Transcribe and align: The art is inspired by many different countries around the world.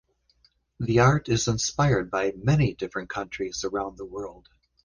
The 0.79 0.97
art 0.97 1.29
is 1.29 1.47
inspired 1.47 2.09
by 2.09 2.33
many 2.35 2.73
different 2.73 3.07
countries 3.11 3.63
around 3.63 3.99
the 3.99 4.05
world. 4.07 4.49